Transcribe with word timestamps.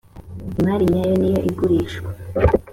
imari 0.59 0.83
nyayo 0.91 1.13
niyo 1.19 1.39
igurishwa. 1.49 2.09